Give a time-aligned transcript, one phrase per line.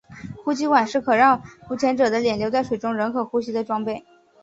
[0.43, 4.03] 呼吸管是可让浮潜者的脸留在水中仍可呼吸的装备。